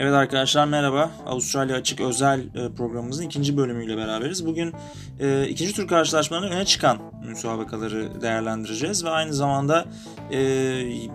Evet 0.00 0.14
arkadaşlar 0.14 0.66
merhaba. 0.66 1.10
Avustralya 1.26 1.76
Açık 1.76 2.00
özel 2.00 2.40
e, 2.40 2.74
programımızın 2.76 3.24
ikinci 3.24 3.56
bölümüyle 3.56 3.96
beraberiz. 3.96 4.46
Bugün 4.46 4.72
e, 5.20 5.48
ikinci 5.48 5.74
tur 5.74 5.88
karşılaşmalarının 5.88 6.56
öne 6.56 6.64
çıkan 6.64 6.98
müsabakaları 7.28 8.20
değerlendireceğiz 8.20 9.04
ve 9.04 9.10
aynı 9.10 9.32
zamanda 9.32 9.84
e, 10.32 10.38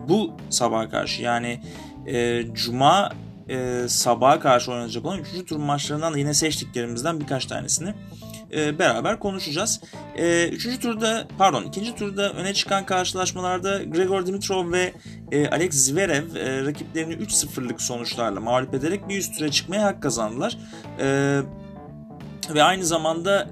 bu 0.07 0.33
sabaha 0.49 0.89
karşı 0.89 1.21
yani 1.21 1.61
e, 2.07 2.43
Cuma 2.53 3.11
e, 3.49 3.85
sabaha 3.87 4.39
karşı 4.39 4.71
oynanacak 4.71 5.05
olan 5.05 5.19
üçüncü 5.19 5.45
tur 5.45 5.57
maçlarından 5.57 6.13
da 6.13 6.17
yine 6.17 6.33
seçtiklerimizden 6.33 7.19
birkaç 7.19 7.45
tanesini 7.45 7.93
e, 8.55 8.79
beraber 8.79 9.19
konuşacağız. 9.19 9.81
E, 10.15 10.49
üçüncü 10.49 10.79
turda 10.79 11.27
pardon 11.37 11.63
ikinci 11.63 11.95
turda 11.95 12.33
öne 12.33 12.53
çıkan 12.53 12.85
karşılaşmalarda 12.85 13.83
Gregor 13.83 14.25
Dimitrov 14.25 14.71
ve 14.71 14.93
e, 15.31 15.47
Alex 15.47 15.73
Zverev 15.73 16.35
rakiplerini 16.65 17.13
3-0'lık 17.13 17.81
sonuçlarla 17.81 18.39
mağlup 18.39 18.73
ederek 18.73 19.09
bir 19.09 19.17
üst 19.17 19.37
tura 19.37 19.51
çıkmaya 19.51 19.83
hak 19.83 20.01
kazandılar. 20.01 20.57
Ve 22.53 22.63
aynı 22.63 22.85
zamanda 22.85 23.47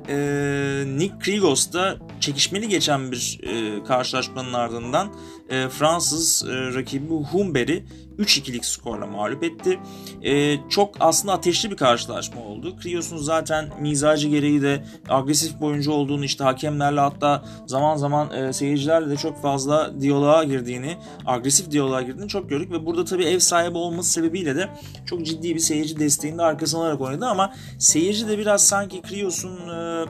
Nick 0.85 1.19
Kyrgios 1.23 1.73
da 1.73 1.97
çekişmeli 2.19 2.69
geçen 2.69 3.11
bir 3.11 3.39
karşılaşmanın 3.87 4.53
ardından 4.53 5.13
Fransız 5.49 6.45
rakibi 6.47 7.13
Humber'i 7.13 7.85
3-2'lik 8.19 8.65
skorla 8.65 9.07
mağlup 9.07 9.43
etti. 9.43 9.79
E, 10.21 10.57
çok 10.69 10.95
aslında 10.99 11.33
ateşli 11.33 11.71
bir 11.71 11.77
karşılaşma 11.77 12.41
oldu. 12.41 12.77
Kyrgios'un 12.77 13.17
zaten 13.17 13.69
mizacı 13.79 14.27
gereği 14.27 14.61
de 14.61 14.85
agresif 15.09 15.61
bir 15.61 15.65
oyuncu 15.65 15.91
olduğunu 15.91 16.25
işte 16.25 16.43
hakemlerle 16.43 16.99
hatta 16.99 17.45
zaman 17.67 17.95
zaman 17.95 18.31
e, 18.31 18.53
seyircilerle 18.53 19.09
de 19.09 19.17
çok 19.17 19.41
fazla 19.41 20.01
diyaloğa 20.01 20.43
girdiğini, 20.43 20.97
agresif 21.25 21.71
diyaloğa 21.71 22.01
girdiğini 22.01 22.29
çok 22.29 22.49
gördük 22.49 22.71
ve 22.71 22.85
burada 22.85 23.05
tabii 23.05 23.25
ev 23.25 23.39
sahibi 23.39 23.77
olması 23.77 24.11
sebebiyle 24.11 24.55
de 24.55 24.69
çok 25.05 25.25
ciddi 25.25 25.55
bir 25.55 25.59
seyirci 25.59 25.99
desteğinde 25.99 26.43
arkasına 26.43 26.81
alarak 26.81 27.01
oynadı 27.01 27.25
ama 27.25 27.53
seyirci 27.79 28.27
de 28.27 28.37
biraz 28.37 28.67
sanki 28.67 29.01
Kyrgios'un 29.01 29.69
e, 29.69 30.05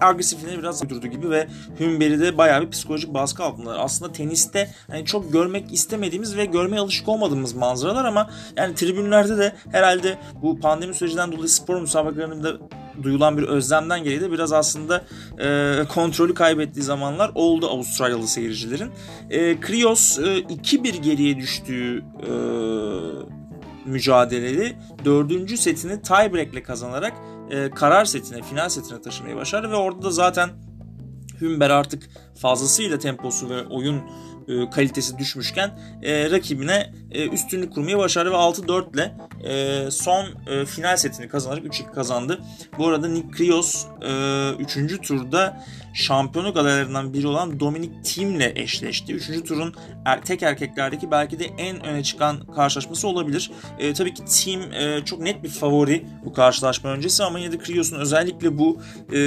agresifliğine 0.00 0.58
biraz 0.58 0.88
durdu 0.88 1.06
gibi 1.06 1.30
ve 1.30 1.48
Hümber'i 1.80 2.20
de 2.20 2.38
bayağı 2.38 2.62
bir 2.62 2.70
psikolojik 2.70 3.14
baskı 3.14 3.44
altında. 3.44 3.78
Aslında 3.78 4.12
teniste 4.12 4.70
hani 4.90 5.04
çok 5.04 5.32
görmek 5.32 5.72
istemediğimiz 5.72 6.36
ve 6.36 6.44
görmeye 6.44 6.80
alışık 6.80 7.08
olmadığımız 7.08 7.54
manzaralar 7.54 8.04
ama 8.04 8.30
yani 8.56 8.74
tribünlerde 8.74 9.38
de 9.38 9.52
herhalde 9.72 10.18
bu 10.42 10.60
pandemi 10.60 10.94
sürecinden 10.94 11.32
dolayı 11.32 11.48
spor 11.48 11.80
müsabakalarında 11.80 12.56
duyulan 13.02 13.38
bir 13.38 13.42
özlemden 13.42 14.04
geriye 14.04 14.20
de 14.20 14.32
biraz 14.32 14.52
aslında 14.52 15.04
e, 15.38 15.78
kontrolü 15.88 16.34
kaybettiği 16.34 16.84
zamanlar 16.84 17.30
oldu 17.34 17.68
Avustralyalı 17.68 18.28
seyircilerin. 18.28 18.90
E, 19.30 19.60
Krios 19.60 20.18
e, 20.18 20.22
2-1 20.22 20.96
geriye 20.96 21.36
düştüğü 21.36 21.98
e, 21.98 22.32
mücadeleli 23.86 24.76
dördüncü 25.04 25.56
setini 25.56 26.02
tiebreak'le 26.02 26.62
kazanarak 26.64 27.12
e, 27.50 27.70
karar 27.70 28.04
setine, 28.04 28.42
final 28.42 28.68
setine 28.68 29.00
taşımayı 29.02 29.36
başardı 29.36 29.70
ve 29.70 29.76
orada 29.76 30.02
da 30.02 30.10
zaten 30.10 30.50
Hümber 31.40 31.70
artık 31.70 32.10
fazlasıyla 32.40 32.98
temposu 32.98 33.50
ve 33.50 33.66
oyun 33.66 34.02
e, 34.48 34.70
kalitesi 34.70 35.18
düşmüşken 35.18 35.78
e, 36.02 36.30
rakibine 36.30 36.92
e, 37.10 37.28
üstünlük 37.28 37.72
kurmayı 37.72 37.98
başardı 37.98 38.30
ve 38.30 38.34
6-4 38.34 38.94
ile 38.94 39.14
e, 39.44 39.90
son 39.90 40.26
e, 40.46 40.64
final 40.64 40.96
setini 40.96 41.28
kazanarak 41.28 41.64
3-2 41.64 41.92
kazandı. 41.92 42.40
Bu 42.78 42.86
arada 42.86 43.08
Nick 43.08 43.30
Kyrgios 43.30 43.86
3. 44.58 44.76
E, 44.76 45.00
turda 45.02 45.64
şampiyonluk 45.94 46.56
adaylarından 46.56 47.14
biri 47.14 47.26
olan 47.26 47.60
Dominic 47.60 47.92
Thiem 48.04 48.34
ile 48.34 48.52
eşleşti. 48.56 49.14
3. 49.14 49.48
turun 49.48 49.74
er, 50.04 50.22
tek 50.22 50.42
erkeklerdeki 50.42 51.10
belki 51.10 51.38
de 51.38 51.44
en 51.44 51.86
öne 51.86 52.02
çıkan 52.02 52.46
karşılaşması 52.46 53.08
olabilir. 53.08 53.50
E, 53.78 53.94
tabii 53.94 54.14
ki 54.14 54.24
Thiem 54.24 54.72
e, 54.72 55.04
çok 55.04 55.20
net 55.20 55.42
bir 55.42 55.48
favori 55.48 56.06
bu 56.24 56.32
karşılaşma 56.32 56.90
öncesi 56.90 57.24
ama 57.24 57.38
yine 57.38 57.52
de 57.52 57.58
Kyrgios'un 57.58 58.00
özellikle 58.00 58.58
bu 58.58 58.80
e, 59.12 59.18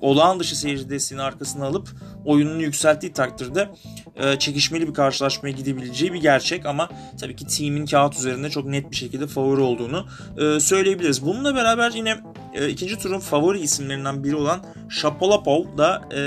olağan 0.00 0.40
dışı 0.40 0.58
seyirci 0.58 0.90
desteğini 0.90 1.22
arkasına 1.22 1.66
alıp 1.66 1.88
oyununu 2.24 2.62
yükselttiği 2.62 3.12
takdirde 3.12 3.70
e, 4.16 4.38
çekişmeli 4.38 4.88
bir 4.88 4.94
karşılaşmaya 4.94 5.52
gidebileceği 5.52 6.12
bir 6.12 6.20
gerçek 6.20 6.66
ama 6.66 6.88
tabii 7.20 7.36
ki 7.36 7.46
team'in 7.46 7.86
kağıt 7.86 8.16
üzerinde 8.18 8.50
çok 8.50 8.66
net 8.66 8.90
bir 8.90 8.96
şekilde 8.96 9.26
favori 9.26 9.60
olduğunu 9.60 10.06
e, 10.38 10.60
söyleyebiliriz. 10.60 11.26
Bununla 11.26 11.54
beraber 11.54 11.90
yine 11.90 12.16
e, 12.54 12.68
ikinci 12.68 12.98
turun 12.98 13.20
favori 13.20 13.60
isimlerinden 13.60 14.24
biri 14.24 14.36
olan 14.36 14.60
Shapolapov 14.88 15.78
da 15.78 16.02
e, 16.14 16.20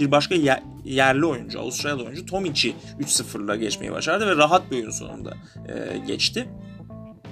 bir 0.00 0.10
başka 0.10 0.34
yer, 0.34 0.62
yerli 0.84 1.26
oyuncu, 1.26 1.60
Avustralyalı 1.60 2.02
oyuncu 2.02 2.26
Tomic'i 2.26 2.74
3-0'la 3.00 3.56
geçmeyi 3.56 3.92
başardı 3.92 4.26
ve 4.26 4.36
rahat 4.36 4.70
bir 4.70 4.76
oyun 4.76 4.90
sonunda 4.90 5.34
e, 5.68 5.98
geçti. 5.98 6.48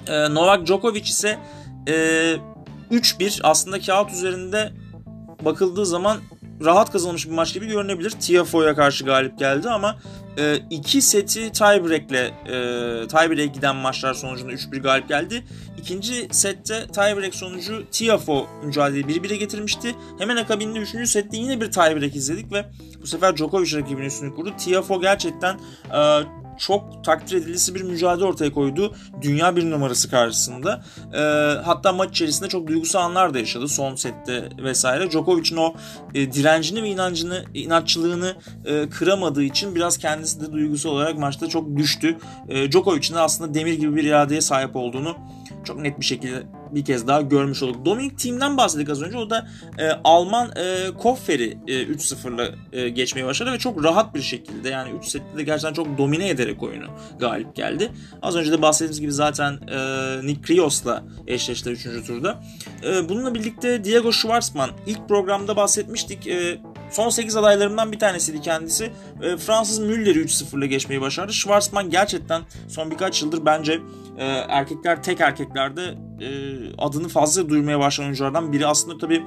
E, 0.07 0.33
Novak 0.33 0.67
Djokovic 0.67 1.01
ise 1.01 1.39
e, 1.87 1.93
3-1 2.91 3.39
aslında 3.43 3.79
kağıt 3.79 4.11
üzerinde 4.11 4.71
bakıldığı 5.45 5.85
zaman 5.85 6.17
rahat 6.65 6.91
kazanmış 6.91 7.27
bir 7.27 7.31
maç 7.31 7.53
gibi 7.53 7.67
görünebilir. 7.67 8.09
Tiafoe'ya 8.09 8.75
karşı 8.75 9.05
galip 9.05 9.39
geldi 9.39 9.69
ama 9.69 9.97
e, 10.37 10.57
iki 10.69 11.01
seti 11.01 11.51
tiebreak'le 11.51 12.11
e, 12.13 12.53
tiebreak'e 13.07 13.45
giden 13.45 13.75
maçlar 13.75 14.13
sonucunda 14.13 14.53
3-1 14.53 14.79
galip 14.79 15.07
geldi. 15.09 15.43
İkinci 15.77 16.27
sette 16.31 16.87
tiebreak 16.87 17.35
sonucu 17.35 17.83
Tiafo 17.91 18.47
mücadeleyi 18.63 19.05
1-1'e 19.05 19.37
getirmişti. 19.37 19.95
Hemen 20.19 20.35
akabinde 20.35 20.79
3. 20.79 21.09
sette 21.09 21.37
yine 21.37 21.61
bir 21.61 21.71
tiebreak 21.71 22.15
izledik 22.15 22.51
ve 22.53 22.65
bu 23.01 23.07
sefer 23.07 23.37
Djokovic 23.37 23.77
rakibinin 23.77 24.05
üstünü 24.05 24.35
kurdu. 24.35 24.53
Tiafo 24.57 25.01
gerçekten 25.01 25.59
e, 25.93 25.99
çok 26.61 27.03
takdir 27.03 27.37
edilisi 27.37 27.75
bir 27.75 27.81
mücadele 27.81 28.25
ortaya 28.25 28.51
koydu. 28.51 28.95
Dünya 29.21 29.55
bir 29.55 29.71
numarası 29.71 30.09
karşısında. 30.09 30.83
E, 31.13 31.19
hatta 31.63 31.93
maç 31.93 32.11
içerisinde 32.11 32.49
çok 32.49 32.67
duygusal 32.67 33.01
anlar 33.01 33.33
da 33.33 33.39
yaşadı 33.39 33.67
son 33.67 33.95
sette 33.95 34.49
vesaire. 34.57 35.11
Djokovic'in 35.11 35.57
o 35.57 35.73
e, 36.13 36.33
direncini 36.33 36.83
ve 36.83 36.89
inancını, 36.89 37.43
inatçılığını 37.53 38.35
e, 38.65 38.89
kıramadığı 38.89 39.43
için 39.43 39.75
biraz 39.75 39.97
kendisi 39.97 40.41
de 40.41 40.51
duygusal 40.51 40.89
olarak 40.89 41.17
maçta 41.17 41.47
çok 41.49 41.77
düştü. 41.77 42.17
E, 42.49 42.71
Djokovic'in 42.71 43.15
de 43.15 43.19
aslında 43.19 43.53
demir 43.53 43.73
gibi 43.73 43.95
bir 43.95 44.03
iradeye 44.03 44.41
sahip 44.41 44.75
olduğunu 44.75 45.15
çok 45.63 45.79
net 45.79 45.99
bir 45.99 46.05
şekilde 46.05 46.43
bir 46.75 46.85
kez 46.85 47.07
daha 47.07 47.21
görmüş 47.21 47.63
olduk. 47.63 47.85
Dominic 47.85 48.15
Thiem'den 48.15 48.57
bahsettik 48.57 48.89
az 48.89 49.01
önce. 49.01 49.17
O 49.17 49.29
da 49.29 49.47
e, 49.77 49.89
Alman 50.03 50.51
e, 50.55 50.87
Koffer'i 50.97 51.57
e, 51.67 51.83
3-0'la 51.83 52.49
e, 52.73 52.89
geçmeyi 52.89 53.27
başardı 53.27 53.51
ve 53.51 53.57
çok 53.57 53.83
rahat 53.83 54.15
bir 54.15 54.21
şekilde 54.21 54.69
yani 54.69 54.89
3 54.99 55.05
sette 55.05 55.37
de 55.37 55.43
gerçekten 55.43 55.73
çok 55.73 55.97
domine 55.97 56.29
ederek 56.29 56.63
oyunu 56.63 56.87
galip 57.19 57.55
geldi. 57.55 57.91
Az 58.21 58.35
önce 58.35 58.51
de 58.51 58.61
bahsettiğimiz 58.61 59.01
gibi 59.01 59.11
zaten 59.11 59.53
e, 59.53 59.77
Nick 60.27 60.41
Kyrgios'la 60.41 61.03
eşleştiler 61.27 61.73
3. 61.73 62.07
turda. 62.07 62.43
E, 62.83 63.09
bununla 63.09 63.33
birlikte 63.33 63.83
Diego 63.83 64.11
Schwartzman 64.11 64.69
ilk 64.85 65.09
programda 65.09 65.55
bahsetmiştik. 65.55 66.27
E, 66.27 66.61
Son 66.91 67.09
8 67.09 67.35
adaylarından 67.35 67.91
bir 67.91 67.99
tanesiydi 67.99 68.41
kendisi. 68.41 68.91
E, 69.21 69.37
Fransız 69.37 69.79
Müller'i 69.79 70.19
3-0'la 70.19 70.65
geçmeyi 70.65 71.01
başardı. 71.01 71.33
Schwarzman 71.33 71.89
gerçekten 71.89 72.41
son 72.67 72.91
birkaç 72.91 73.21
yıldır 73.21 73.45
bence 73.45 73.79
e, 74.17 74.25
erkekler 74.25 75.03
tek 75.03 75.21
erkeklerde 75.21 75.93
e, 76.21 76.27
adını 76.77 77.07
fazla 77.07 77.49
duymaya 77.49 77.79
başlayan 77.79 78.05
oyunculardan 78.05 78.53
biri. 78.53 78.67
Aslında 78.67 78.97
tabii 78.97 79.23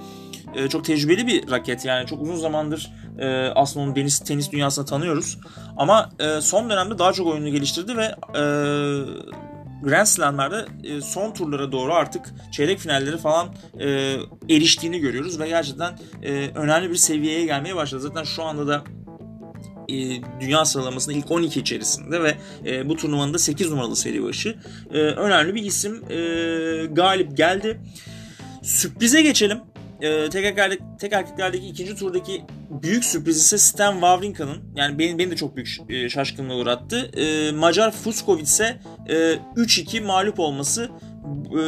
e, 0.54 0.68
çok 0.68 0.84
tecrübeli 0.84 1.26
bir 1.26 1.50
raket 1.50 1.84
yani 1.84 2.06
çok 2.06 2.22
uzun 2.22 2.36
zamandır 2.36 2.92
e, 3.18 3.26
aslında 3.46 3.86
onu 3.86 3.94
tenis, 3.94 4.18
tenis 4.18 4.52
dünyasında 4.52 4.86
tanıyoruz. 4.86 5.38
Ama 5.76 6.10
e, 6.18 6.40
son 6.40 6.70
dönemde 6.70 6.98
daha 6.98 7.12
çok 7.12 7.26
oyunu 7.26 7.48
geliştirdi 7.48 7.96
ve 7.96 8.04
e, 8.38 8.42
Grand 9.82 10.06
Slam'lerde 10.06 10.66
e, 10.84 11.00
son 11.00 11.32
turlara 11.32 11.72
doğru 11.72 11.94
artık 11.94 12.34
çeyrek 12.52 12.78
finalleri 12.78 13.18
falan 13.18 13.48
e, 13.80 14.16
eriştiğini 14.50 14.98
görüyoruz 14.98 15.40
ve 15.40 15.48
gerçekten 15.48 15.98
e, 16.22 16.50
önemli 16.54 16.90
bir 16.90 16.96
seviyeye 16.96 17.46
gelmeye 17.46 17.76
başladı. 17.76 18.02
Zaten 18.02 18.24
şu 18.24 18.42
anda 18.42 18.66
da 18.66 18.82
e, 19.88 20.22
dünya 20.40 20.64
sıralamasında 20.64 21.16
ilk 21.16 21.30
12 21.30 21.60
içerisinde 21.60 22.22
ve 22.22 22.34
e, 22.66 22.88
bu 22.88 22.96
turnuvanın 22.96 23.34
da 23.34 23.38
8 23.38 23.70
numaralı 23.70 23.96
seri 23.96 24.22
başı. 24.22 24.56
E, 24.92 24.98
önemli 24.98 25.54
bir 25.54 25.62
isim 25.62 26.04
e, 26.10 26.16
galip 26.86 27.36
geldi. 27.36 27.80
Sürprize 28.62 29.22
geçelim. 29.22 29.58
E, 30.00 30.30
tek, 30.30 30.58
erkek, 30.58 30.80
tek 31.00 31.12
erkeklerdeki 31.12 31.66
ikinci 31.66 31.96
turdaki 31.96 32.42
büyük 32.82 33.04
sürpriz 33.04 33.36
ise 33.36 33.58
Stan 33.58 33.92
Wawrinka'nın 33.92 34.58
yani 34.76 34.98
beni, 34.98 35.18
beni 35.18 35.30
de 35.30 35.36
çok 35.36 35.56
büyük 35.56 35.68
e, 35.88 36.08
şaşkınlığa 36.08 36.56
uğrattı. 36.56 37.10
E, 37.16 37.52
Macar 37.52 37.90
Fuskovic 37.90 38.62
e, 39.08 39.14
3-2 39.56 40.00
mağlup 40.00 40.40
olması 40.40 40.90
e, 41.58 41.62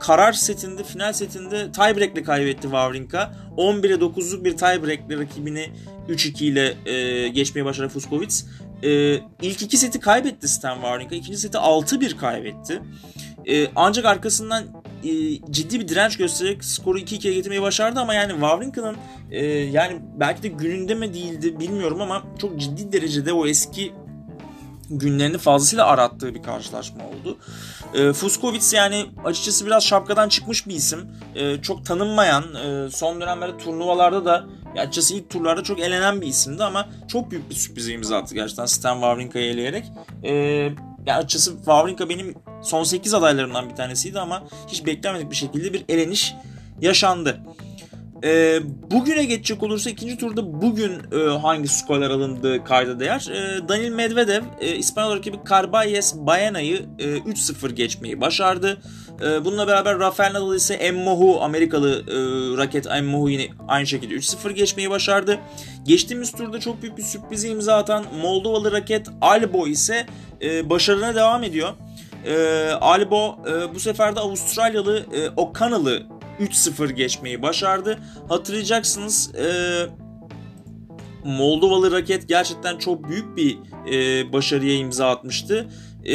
karar 0.00 0.32
setinde, 0.32 0.84
final 0.84 1.12
setinde 1.12 1.72
tiebreak'le 1.72 2.24
kaybetti 2.24 2.62
Wawrinka. 2.62 3.32
11'e 3.56 3.94
9'luk 3.94 4.44
bir 4.44 4.56
tiebreak'le 4.56 5.10
rakibini 5.10 5.70
3-2 6.08 6.44
ile 6.44 6.74
e, 6.92 7.28
geçmeye 7.28 7.64
başardı 7.64 7.92
Fuskovic. 7.92 8.34
E, 8.82 8.90
ilk 9.42 9.62
iki 9.62 9.76
seti 9.76 10.00
kaybetti 10.00 10.48
Stan 10.48 10.74
Wawrinka. 10.74 11.14
ikinci 11.14 11.38
seti 11.38 11.58
6-1 11.58 12.16
kaybetti. 12.16 12.82
E, 13.48 13.68
ancak 13.76 14.04
arkasından 14.04 14.64
e, 15.04 15.10
ciddi 15.50 15.80
bir 15.80 15.88
direnç 15.88 16.16
göstererek 16.16 16.64
skoru 16.64 16.98
2-2'ye 16.98 17.34
getirmeyi 17.34 17.62
başardı 17.62 18.00
ama 18.00 18.14
yani 18.14 18.32
Wawrinka'nın 18.32 18.96
e, 19.30 19.44
yani 19.46 19.98
belki 20.20 20.42
de 20.42 20.48
gününde 20.48 20.94
mi 20.94 21.14
değildi 21.14 21.60
bilmiyorum 21.60 22.00
ama 22.00 22.22
çok 22.38 22.60
ciddi 22.60 22.92
derecede 22.92 23.32
o 23.32 23.46
eski 23.46 23.92
günlerini 24.90 25.38
fazlasıyla 25.38 25.86
arattığı 25.86 26.34
bir 26.34 26.42
karşılaşma 26.42 27.04
oldu. 27.04 27.38
E, 27.94 28.12
Fuskovic 28.12 28.76
yani 28.76 29.06
açıkçası 29.24 29.66
biraz 29.66 29.84
şapkadan 29.84 30.28
çıkmış 30.28 30.66
bir 30.66 30.74
isim. 30.74 31.08
E, 31.34 31.62
çok 31.62 31.86
tanınmayan, 31.86 32.54
e, 32.54 32.90
son 32.90 33.20
dönemlerde 33.20 33.58
turnuvalarda 33.58 34.24
da 34.24 34.46
açıkçası 34.78 35.14
ilk 35.14 35.30
turlarda 35.30 35.62
çok 35.62 35.80
elenen 35.80 36.20
bir 36.20 36.26
isimdi 36.26 36.64
ama 36.64 36.88
çok 37.08 37.30
büyük 37.30 37.50
bir 37.50 37.54
sürprize 37.54 37.92
imza 37.92 38.16
attı 38.16 38.34
gerçekten 38.34 38.66
Stan 38.66 38.94
Wawrinka'yı 38.94 39.52
eleyerek. 39.52 39.84
E, 40.22 40.32
yani 41.06 41.18
açıkçası 41.18 41.56
Wawrinka 41.56 42.08
benim 42.08 42.34
son 42.62 42.82
8 42.82 43.14
adaylarımdan 43.14 43.70
bir 43.70 43.76
tanesiydi 43.76 44.20
ama 44.20 44.42
hiç 44.68 44.86
beklemedik 44.86 45.30
bir 45.30 45.36
şekilde 45.36 45.72
bir 45.72 45.84
eleniş 45.88 46.34
yaşandı. 46.80 47.40
E, 48.26 48.60
bugüne 48.90 49.24
geçecek 49.24 49.62
olursa 49.62 49.90
ikinci 49.90 50.18
turda 50.18 50.62
bugün 50.62 50.92
e, 51.12 51.38
hangi 51.38 51.68
skorlar 51.68 52.10
alındığı 52.10 52.64
kayda 52.64 53.00
değer. 53.00 53.28
E, 53.32 53.68
Daniil 53.68 53.90
Medvedev 53.90 54.42
e, 54.60 54.76
İspanyol 54.76 55.16
rakibi 55.16 55.36
Carballes 55.50 56.14
Bayana'yı 56.16 56.86
e, 56.98 57.04
3-0 57.04 57.72
geçmeyi 57.72 58.20
başardı. 58.20 58.78
E, 59.22 59.44
bununla 59.44 59.66
beraber 59.66 59.98
Rafael 59.98 60.32
Nadal 60.32 60.54
ise 60.54 60.74
Emmohu 60.74 61.42
Amerikalı 61.42 61.90
e, 61.92 62.14
raket 62.56 62.86
Emmohu 62.86 63.30
yine 63.30 63.48
aynı 63.68 63.86
şekilde 63.86 64.14
3-0 64.14 64.52
geçmeyi 64.52 64.90
başardı. 64.90 65.38
Geçtiğimiz 65.84 66.32
turda 66.32 66.60
çok 66.60 66.82
büyük 66.82 66.98
bir 66.98 67.02
sürprizi 67.02 67.48
imza 67.48 67.76
atan 67.76 68.04
Moldovalı 68.22 68.72
raket 68.72 69.06
Albo 69.20 69.66
ise 69.66 70.06
e, 70.42 70.70
başarına 70.70 71.14
devam 71.14 71.42
ediyor. 71.42 71.72
E, 72.24 72.70
Albo 72.80 73.38
e, 73.50 73.74
bu 73.74 73.80
sefer 73.80 74.16
de 74.16 74.20
Avustralyalı 74.20 75.06
e, 75.14 75.30
O'Connell'ı 75.36 76.15
3-0 76.40 76.92
geçmeyi 76.92 77.42
başardı. 77.42 77.98
Hatırlayacaksınız 78.28 79.34
e, 79.34 79.46
Moldovalı 81.24 81.92
raket 81.92 82.28
gerçekten 82.28 82.78
çok 82.78 83.08
büyük 83.08 83.36
bir 83.36 83.58
e, 83.92 84.32
başarıya 84.32 84.74
imza 84.74 85.10
atmıştı. 85.10 85.68
E, 86.08 86.14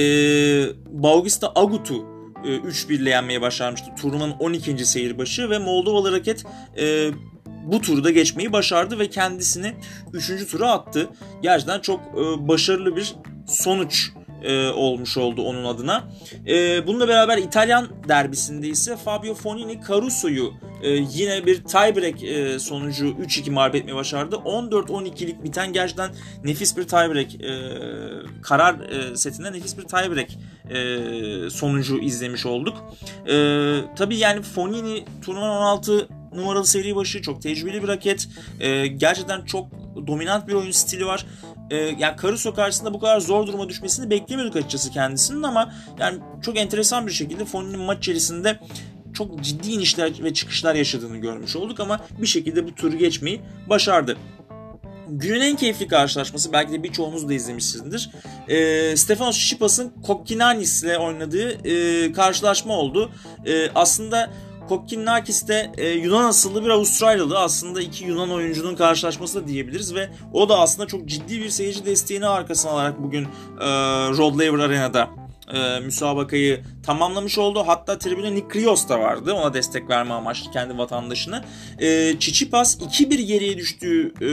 Bautista 0.89 1.51
Agut'u 1.55 2.05
e, 2.45 2.47
3-1 2.47 2.93
ile 2.93 3.09
yenmeye 3.09 3.41
başarmıştı. 3.41 3.91
Turnuvanın 4.01 4.35
12. 4.39 4.85
seyirbaşı 4.85 5.49
ve 5.49 5.57
Moldovalı 5.57 6.11
raket 6.11 6.43
e, 6.77 7.11
bu 7.65 7.81
turda 7.81 8.11
geçmeyi 8.11 8.53
başardı 8.53 8.99
ve 8.99 9.09
kendisini 9.09 9.73
3. 10.13 10.51
tura 10.51 10.71
attı. 10.71 11.09
Gerçekten 11.41 11.79
çok 11.79 11.99
e, 11.99 12.47
başarılı 12.47 12.95
bir 12.95 13.15
sonuç 13.47 14.11
e, 14.41 14.69
olmuş 14.69 15.17
oldu 15.17 15.43
onun 15.43 15.63
adına. 15.63 16.03
E, 16.47 16.87
bununla 16.87 17.07
beraber 17.07 17.37
İtalyan 17.37 17.87
derbisinde 18.07 18.67
ise 18.67 18.97
Fabio 18.97 19.33
Fonini 19.33 19.79
Caruso'yu 19.87 20.53
e, 20.81 20.89
yine 20.89 21.45
bir 21.45 21.63
tiebreak 21.63 22.23
e, 22.23 22.59
sonucu 22.59 23.05
3-2 23.05 23.51
mağlup 23.51 23.75
etmeyi 23.75 23.95
başardı. 23.95 24.35
14-12'lik 24.35 25.43
biten 25.43 25.73
gerçekten 25.73 26.11
nefis 26.43 26.77
bir 26.77 26.83
tiebreak 26.83 27.35
e, 27.35 27.51
karar 28.41 28.79
e, 28.79 29.15
setinde 29.15 29.51
nefis 29.51 29.77
bir 29.77 29.83
tiebreak 29.83 30.29
e, 30.69 31.49
sonucu 31.49 31.99
izlemiş 31.99 32.45
olduk. 32.45 32.77
E, 33.27 33.35
tabii 33.95 34.17
yani 34.17 34.41
Fonini 34.41 35.05
turnuvanın 35.21 35.55
16 35.55 36.07
numaralı 36.35 36.65
seri 36.65 36.95
başı 36.95 37.21
çok 37.21 37.41
tecrübeli 37.41 37.83
bir 37.83 37.87
raket. 37.87 38.27
E, 38.59 38.87
gerçekten 38.87 39.41
çok 39.45 39.67
dominant 40.07 40.47
bir 40.47 40.53
oyun 40.53 40.71
stili 40.71 41.05
var 41.05 41.25
e, 41.71 41.75
yani 41.77 42.15
Caruso 42.21 42.53
karşısında 42.53 42.93
bu 42.93 42.99
kadar 42.99 43.19
zor 43.19 43.47
duruma 43.47 43.69
düşmesini 43.69 44.09
beklemiyorduk 44.09 44.55
açıkçası 44.55 44.91
kendisinin 44.91 45.43
ama 45.43 45.73
yani 45.99 46.19
çok 46.41 46.57
enteresan 46.57 47.07
bir 47.07 47.11
şekilde 47.11 47.45
Fonni'nin 47.45 47.79
maç 47.79 47.97
içerisinde 47.97 48.59
çok 49.13 49.43
ciddi 49.43 49.71
inişler 49.71 50.23
ve 50.23 50.33
çıkışlar 50.33 50.75
yaşadığını 50.75 51.17
görmüş 51.17 51.55
olduk 51.55 51.79
ama 51.79 51.99
bir 52.21 52.27
şekilde 52.27 52.67
bu 52.67 52.75
turu 52.75 52.97
geçmeyi 52.97 53.41
başardı. 53.69 54.17
Günün 55.07 55.41
en 55.41 55.55
keyifli 55.55 55.87
karşılaşması 55.87 56.53
belki 56.53 56.73
de 56.73 56.83
birçoğunuz 56.83 57.29
da 57.29 57.33
izlemişsinizdir. 57.33 58.09
E, 58.47 58.97
Stefanos 58.97 59.37
Tsitsipas'ın 59.37 59.93
Kokkinakis 60.03 60.83
ile 60.83 60.97
oynadığı 60.97 61.67
e, 61.67 62.11
karşılaşma 62.11 62.73
oldu. 62.73 63.11
E, 63.45 63.69
aslında 63.75 64.31
Kokkinakis 64.69 65.47
de 65.47 65.71
e, 65.77 65.89
Yunan 65.89 66.23
asıllı 66.23 66.63
bir 66.65 66.69
Avustralyalı. 66.69 67.39
Aslında 67.39 67.81
iki 67.81 68.05
Yunan 68.05 68.31
oyuncunun 68.31 68.75
karşılaşması 68.75 69.43
da 69.43 69.47
diyebiliriz 69.47 69.95
ve 69.95 70.09
o 70.33 70.49
da 70.49 70.59
aslında 70.59 70.87
çok 70.87 71.05
ciddi 71.05 71.39
bir 71.39 71.49
seyirci 71.49 71.85
desteğini 71.85 72.27
arkasına 72.27 72.71
alarak 72.71 73.03
bugün 73.03 73.23
e, 73.59 73.67
Rod 74.17 74.39
Laver 74.39 74.59
Arena'da 74.59 75.09
e, 75.53 75.79
müsabakayı 75.79 76.63
tamamlamış 76.85 77.37
oldu. 77.37 77.63
Hatta 77.67 77.97
tribüne 77.97 78.35
Nick 78.35 78.47
Krios 78.47 78.89
da 78.89 78.99
vardı. 78.99 79.33
Ona 79.33 79.53
destek 79.53 79.89
verme 79.89 80.13
amaçlı 80.13 80.51
kendi 80.51 80.77
vatandaşına. 80.77 81.45
E, 81.79 82.19
Çiçipas 82.19 82.77
2-1 82.77 83.21
geriye 83.21 83.57
düştüğü 83.57 84.13
e, 84.21 84.25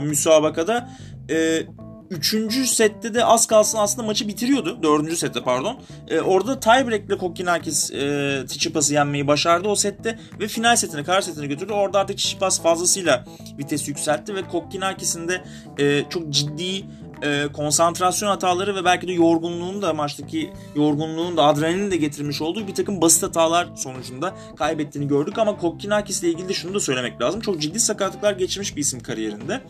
müsabakada 0.00 0.90
e, 1.30 1.62
Üçüncü 2.10 2.66
sette 2.66 3.14
de 3.14 3.24
az 3.24 3.46
kalsın 3.46 3.78
aslında 3.78 4.06
maçı 4.06 4.28
bitiriyordu. 4.28 4.82
Dördüncü 4.82 5.16
sette 5.16 5.42
pardon. 5.42 5.80
E, 6.08 6.20
orada 6.20 6.60
tiebreak'le 6.60 7.18
Kokkinakis 7.18 7.90
e, 7.90 8.44
Tsitsipas'ı 8.46 8.94
yenmeyi 8.94 9.26
başardı 9.26 9.68
o 9.68 9.74
sette 9.74 10.18
ve 10.40 10.48
final 10.48 10.76
setine, 10.76 11.04
kar 11.04 11.20
setine 11.20 11.46
götürdü. 11.46 11.72
Orada 11.72 11.98
artık 11.98 12.18
Tsitsipas 12.18 12.62
fazlasıyla 12.62 13.24
vites 13.58 13.88
yükseltti 13.88 14.34
ve 14.34 14.42
Kokkinakis'in 14.42 15.28
de 15.28 15.44
e, 15.78 16.04
çok 16.10 16.30
ciddi 16.30 16.84
e, 17.22 17.46
konsantrasyon 17.52 18.28
hataları 18.28 18.74
ve 18.74 18.84
belki 18.84 19.08
de 19.08 19.12
yorgunluğun 19.12 19.82
da 19.82 19.94
maçtaki 19.94 20.50
yorgunluğun 20.74 21.36
da 21.36 21.44
adrenalinin 21.44 21.90
de 21.90 21.96
getirmiş 21.96 22.42
olduğu 22.42 22.66
bir 22.66 22.74
takım 22.74 23.00
basit 23.00 23.22
hatalar 23.22 23.68
sonucunda 23.76 24.34
kaybettiğini 24.56 25.08
gördük 25.08 25.38
ama 25.38 25.56
Kokkinakis 25.56 26.22
ile 26.22 26.30
ilgili 26.30 26.48
de 26.48 26.54
şunu 26.54 26.74
da 26.74 26.80
söylemek 26.80 27.20
lazım. 27.20 27.40
Çok 27.40 27.60
ciddi 27.60 27.80
sakatlıklar 27.80 28.32
geçirmiş 28.32 28.76
bir 28.76 28.80
isim 28.80 29.00
kariyerinde. 29.00 29.60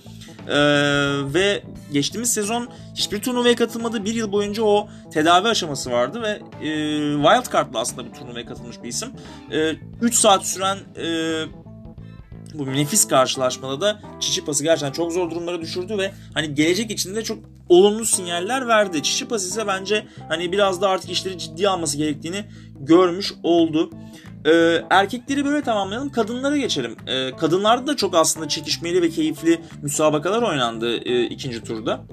E, 0.48 0.56
ve 1.34 1.62
geçtiğimiz 1.92 2.32
sezon 2.32 2.68
hiçbir 2.94 3.20
turnuvaya 3.20 3.56
katılmadı. 3.56 4.04
Bir 4.04 4.14
yıl 4.14 4.32
boyunca 4.32 4.62
o 4.62 4.88
tedavi 5.12 5.48
aşaması 5.48 5.90
vardı 5.90 6.22
ve 6.22 6.30
e, 6.66 6.70
wild 7.16 7.52
card'la 7.52 7.80
aslında 7.80 8.08
bu 8.08 8.12
turnuvaya 8.12 8.46
katılmış 8.46 8.82
bir 8.82 8.88
isim. 8.88 9.08
E, 9.52 9.72
3 10.00 10.14
saat 10.14 10.46
süren 10.46 10.78
e, 10.96 11.06
bu 12.58 12.72
nefis 12.72 13.08
karşılaşmada 13.08 13.80
da 13.80 14.00
Çiçipas'ı 14.20 14.64
gerçekten 14.64 14.92
çok 14.92 15.12
zor 15.12 15.30
durumlara 15.30 15.60
düşürdü 15.60 15.98
ve 15.98 16.12
hani 16.34 16.54
gelecek 16.54 16.90
içinde 16.90 17.24
çok 17.24 17.38
olumlu 17.68 18.04
sinyaller 18.04 18.68
verdi. 18.68 19.02
Çiçipas 19.02 19.44
ise 19.44 19.66
bence 19.66 20.06
hani 20.28 20.52
biraz 20.52 20.80
da 20.80 20.88
artık 20.88 21.10
işleri 21.10 21.38
ciddi 21.38 21.68
alması 21.68 21.96
gerektiğini 21.96 22.44
görmüş 22.80 23.32
oldu. 23.42 23.90
Ee, 24.46 24.82
erkekleri 24.90 25.44
böyle 25.44 25.62
tamamlayalım. 25.62 26.12
Kadınlara 26.12 26.56
geçelim. 26.56 26.96
Ee, 27.06 27.30
kadınlarda 27.36 27.86
da 27.86 27.96
çok 27.96 28.14
aslında 28.14 28.48
çekişmeli 28.48 29.02
ve 29.02 29.10
keyifli 29.10 29.60
müsabakalar 29.82 30.42
oynandı 30.42 30.96
e, 30.96 31.24
ikinci 31.26 31.64
turda. 31.64 32.04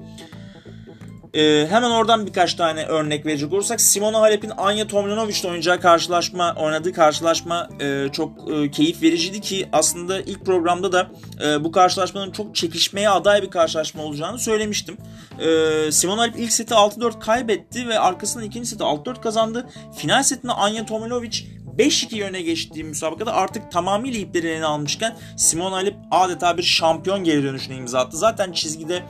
Ee, 1.34 1.66
hemen 1.70 1.90
oradan 1.90 2.26
birkaç 2.26 2.54
tane 2.54 2.84
örnek 2.84 3.26
verecek 3.26 3.52
olursak 3.52 3.80
Simona 3.80 4.20
Halep'in 4.20 4.52
Anya 4.56 4.86
Tomljanovic 4.86 5.36
oynayacağı 5.44 5.80
karşılaşma, 5.80 6.54
oynadığı 6.58 6.92
karşılaşma 6.92 7.68
e, 7.80 8.08
çok 8.12 8.50
e, 8.52 8.70
keyif 8.70 9.02
vericiydi 9.02 9.40
ki 9.40 9.68
aslında 9.72 10.20
ilk 10.20 10.46
programda 10.46 10.92
da 10.92 11.10
e, 11.44 11.64
bu 11.64 11.72
karşılaşmanın 11.72 12.32
çok 12.32 12.54
çekişmeye 12.54 13.10
aday 13.10 13.42
bir 13.42 13.50
karşılaşma 13.50 14.02
olacağını 14.02 14.38
söylemiştim. 14.38 14.96
E, 15.38 15.92
Simona 15.92 16.20
Halep 16.20 16.38
ilk 16.38 16.52
seti 16.52 16.74
6-4 16.74 17.20
kaybetti 17.20 17.88
ve 17.88 17.98
arkasından 17.98 18.46
ikinci 18.46 18.68
seti 18.68 18.82
6-4 18.82 19.20
kazandı. 19.20 19.66
Final 19.96 20.22
setinde 20.22 20.52
Anya 20.52 20.86
Tomljanovic 20.86 21.44
5-2 21.78 22.16
yöne 22.16 22.42
geçtiği 22.42 22.84
müsabakada 22.84 23.34
artık 23.34 23.72
tamamıyla 23.72 24.20
ipleri 24.20 24.48
eline 24.48 24.66
almışken 24.66 25.16
Simona 25.36 25.76
Halep 25.76 25.96
adeta 26.10 26.58
bir 26.58 26.62
şampiyon 26.62 27.24
geri 27.24 27.42
dönüşüne 27.42 27.76
imza 27.76 28.00
attı. 28.00 28.16
Zaten 28.16 28.52
çizgide 28.52 29.02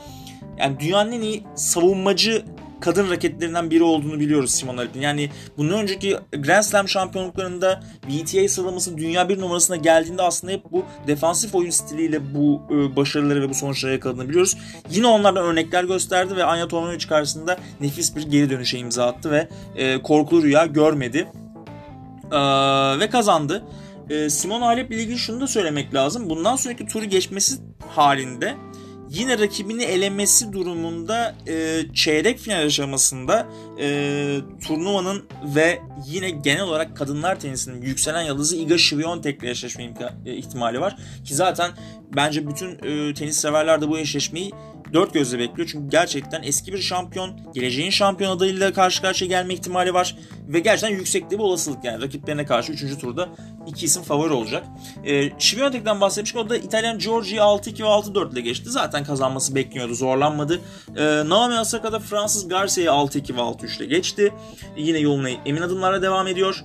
yani 0.58 0.80
dünyanın 0.80 1.12
en 1.12 1.20
iyi 1.20 1.44
savunmacı 1.54 2.44
kadın 2.84 3.10
raketlerinden 3.10 3.70
biri 3.70 3.82
olduğunu 3.82 4.20
biliyoruz 4.20 4.50
Simon 4.50 4.76
Halep'in. 4.76 5.00
Yani 5.00 5.30
bundan 5.56 5.78
önceki 5.78 6.16
Grand 6.32 6.62
Slam 6.62 6.88
şampiyonluklarında 6.88 7.80
WTA 8.08 8.48
sıralaması 8.48 8.98
dünya 8.98 9.28
bir 9.28 9.40
numarasına 9.40 9.76
geldiğinde 9.76 10.22
aslında 10.22 10.52
hep 10.52 10.72
bu 10.72 10.84
defansif 11.06 11.54
oyun 11.54 11.70
stiliyle 11.70 12.34
bu 12.34 12.62
e, 12.70 12.96
başarıları 12.96 13.42
ve 13.42 13.48
bu 13.48 13.54
sonuçları 13.54 13.92
yakaladığını 13.92 14.28
biliyoruz. 14.28 14.56
Yine 14.90 15.06
onlardan 15.06 15.44
örnekler 15.44 15.84
gösterdi 15.84 16.36
ve 16.36 16.44
Anya 16.44 16.68
Tomljanovic 16.68 17.06
karşısında 17.08 17.58
nefis 17.80 18.16
bir 18.16 18.22
geri 18.22 18.50
dönüşe 18.50 18.78
imza 18.78 19.06
attı 19.06 19.30
ve 19.30 19.48
e, 19.76 20.02
korkulu 20.02 20.42
rüya 20.42 20.66
görmedi. 20.66 21.28
E, 22.32 22.38
ve 23.00 23.10
kazandı. 23.10 23.64
Simon 24.28 24.62
Halep 24.62 24.90
ile 24.90 25.02
ilgili 25.02 25.18
şunu 25.18 25.40
da 25.40 25.46
söylemek 25.46 25.94
lazım. 25.94 26.30
Bundan 26.30 26.56
sonraki 26.56 26.86
turu 26.86 27.04
geçmesi 27.04 27.54
halinde 27.88 28.54
yine 29.10 29.38
rakibini 29.38 29.82
elemesi 29.82 30.52
durumunda 30.52 31.34
e, 31.48 31.82
çeyrek 31.94 32.38
final 32.38 32.66
aşamasında 32.66 33.46
e, 33.80 34.38
turnuvanın 34.66 35.24
ve 35.54 35.80
yine 36.06 36.30
genel 36.30 36.62
olarak 36.62 36.96
kadınlar 36.96 37.40
tenisinin 37.40 37.82
yükselen 37.82 38.22
yıldızı 38.22 38.56
Iga 38.56 38.74
Świątek 38.74 39.42
ile 39.42 39.50
eşleşme 39.50 39.94
e, 40.26 40.34
ihtimali 40.34 40.80
var. 40.80 40.96
Ki 41.24 41.34
zaten 41.34 41.70
bence 42.16 42.48
bütün 42.48 42.70
e, 42.70 43.14
tenis 43.14 43.36
severler 43.36 43.80
de 43.80 43.88
bu 43.88 43.98
eşleşmeyi 43.98 44.52
dört 44.92 45.14
gözle 45.14 45.38
bekliyor. 45.38 45.68
Çünkü 45.72 45.88
gerçekten 45.88 46.42
eski 46.42 46.72
bir 46.72 46.78
şampiyon, 46.78 47.40
geleceğin 47.54 47.90
şampiyon 47.90 48.36
adayıyla 48.36 48.72
karşı 48.72 49.02
karşıya 49.02 49.28
gelme 49.28 49.54
ihtimali 49.54 49.94
var. 49.94 50.16
Ve 50.48 50.60
gerçekten 50.60 50.96
yüksekte 50.96 51.38
bir 51.38 51.42
olasılık 51.42 51.84
yani 51.84 52.02
rakiplerine 52.02 52.44
karşı 52.44 52.72
3. 52.72 52.98
turda 52.98 53.28
iki 53.66 53.86
isim 53.86 54.02
favori 54.02 54.32
olacak. 54.32 54.66
E, 55.04 55.30
Şiviyontek'ten 55.38 56.00
bahsetmiştik. 56.00 56.40
O 56.40 56.48
da 56.48 56.56
İtalyan 56.56 56.98
Giorgi 56.98 57.36
6-2 57.36 57.82
ve 57.82 57.86
6-4 57.86 58.32
ile 58.32 58.40
geçti. 58.40 58.70
Zaten 58.70 59.04
kazanması 59.04 59.54
bekleniyordu. 59.54 59.94
Zorlanmadı. 59.94 60.60
E, 60.96 61.04
Naomi 61.28 61.60
Osaka'da 61.60 61.98
Fransız 61.98 62.48
Garcia'yı 62.48 62.90
6-2 62.90 63.36
ve 63.36 63.40
6-3 63.40 63.78
ile 63.78 63.86
geçti. 63.86 64.32
Yine 64.76 64.98
yoluna 64.98 65.28
emin 65.30 65.62
adımlarla 65.62 66.02
devam 66.02 66.26
ediyor. 66.26 66.64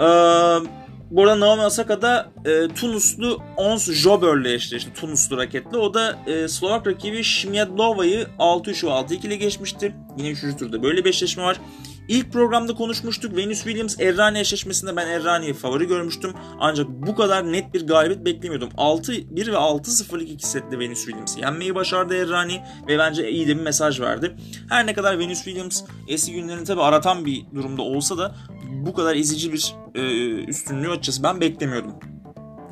Eee 0.00 0.68
bu 1.10 1.22
arada 1.22 1.40
Naomi 1.40 1.62
Osaka 1.62 2.02
da 2.02 2.32
e, 2.44 2.68
Tunuslu 2.68 3.42
Ons 3.56 3.90
Jober'le 3.90 4.54
eşleşti. 4.54 4.92
Tunuslu 4.92 5.36
raketli. 5.36 5.78
O 5.78 5.94
da 5.94 6.18
e, 6.26 6.48
Slovak 6.48 6.86
rakibi 6.86 7.24
Shmiadlova'yı 7.24 8.26
6-3 8.38 8.86
ve 8.86 8.90
6-2 8.90 9.26
ile 9.26 9.36
geçmişti. 9.36 9.94
Yine 10.18 10.30
3. 10.30 10.58
turda 10.58 10.82
böyle 10.82 11.04
bir 11.04 11.10
eşleşme 11.10 11.42
var. 11.42 11.60
İlk 12.08 12.32
programda 12.32 12.74
konuşmuştuk. 12.74 13.36
Venus 13.36 13.62
Williams 13.62 14.00
Errani 14.00 14.38
eşleşmesinde 14.38 14.96
ben 14.96 15.06
Errani'yi 15.06 15.54
favori 15.54 15.86
görmüştüm. 15.86 16.32
Ancak 16.60 16.88
bu 16.88 17.14
kadar 17.14 17.52
net 17.52 17.74
bir 17.74 17.86
galibiyet 17.86 18.24
beklemiyordum. 18.24 18.68
6-1 18.68 19.36
ve 19.36 19.56
6-0'lık 19.56 20.30
iki 20.30 20.48
setle 20.48 20.78
Venus 20.78 21.04
Williams'i 21.04 21.40
yenmeyi 21.40 21.74
başardı 21.74 22.16
Errani 22.16 22.62
ve 22.88 22.98
bence 22.98 23.30
iyi 23.30 23.48
de 23.48 23.56
bir 23.56 23.62
mesaj 23.62 24.00
verdi. 24.00 24.36
Her 24.68 24.86
ne 24.86 24.94
kadar 24.94 25.18
Venus 25.18 25.44
Williams 25.44 25.82
eski 26.08 26.32
günlerini 26.32 26.64
tabi 26.64 26.82
aratan 26.82 27.26
bir 27.26 27.44
durumda 27.54 27.82
olsa 27.82 28.18
da 28.18 28.34
bu 28.70 28.94
kadar 28.94 29.16
ezici 29.16 29.52
bir 29.52 29.74
e, 29.94 30.00
üstünlüğü 30.44 30.90
açıkçası 30.90 31.22
ben 31.22 31.40
beklemiyordum. 31.40 31.92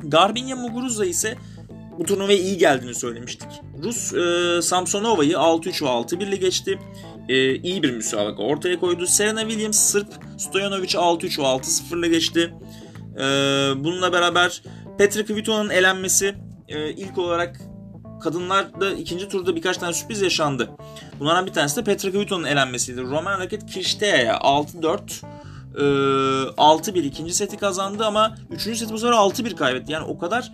Garbinya 0.03 0.55
Muguruza 0.55 1.05
ise 1.05 1.37
bu 1.99 2.03
turnuvaya 2.03 2.37
iyi 2.37 2.57
geldiğini 2.57 2.95
söylemiştik. 2.95 3.49
Rus 3.83 4.13
e, 4.13 4.61
Samsonova'yı 4.61 5.33
6-3 5.33 5.85
ve 5.85 5.89
6-1 5.89 6.23
ile 6.23 6.35
geçti. 6.35 6.79
E, 7.29 7.55
iyi 7.55 7.83
bir 7.83 7.91
müsabaka 7.91 8.43
ortaya 8.43 8.79
koydu. 8.79 9.07
Serena 9.07 9.41
Williams 9.41 9.79
Sırp 9.79 10.07
Stojanovic 10.37 10.89
6-3 10.89 11.39
ve 11.39 11.43
6-0 11.43 11.99
ile 11.99 12.07
geçti. 12.07 12.53
E, 13.15 13.21
bununla 13.83 14.13
beraber 14.13 14.61
Petra 14.97 15.25
Kvitovan'ın 15.25 15.69
elenmesi 15.69 16.35
e, 16.67 16.89
ilk 16.91 17.17
olarak 17.17 17.61
kadınlarda 18.21 18.93
ikinci 18.93 19.29
turda 19.29 19.55
birkaç 19.55 19.77
tane 19.77 19.93
sürpriz 19.93 20.21
yaşandı. 20.21 20.69
Bunlardan 21.19 21.45
bir 21.45 21.53
tanesi 21.53 21.77
de 21.77 21.83
Petra 21.83 22.11
Kvitovan'ın 22.11 22.47
elenmesiydi. 22.47 23.01
Roman 23.01 23.39
raket 23.39 23.65
Kirstea'ya 23.65 24.35
6-4 24.35 24.99
e, 25.75 25.81
6-1 25.81 27.01
ikinci 27.01 27.33
seti 27.33 27.57
kazandı 27.57 28.05
ama 28.05 28.35
üçüncü 28.51 28.79
seti 28.79 28.93
bu 28.93 28.97
sefer 28.97 29.13
6-1 29.13 29.55
kaybetti. 29.55 29.91
Yani 29.91 30.05
o 30.05 30.17
kadar 30.17 30.51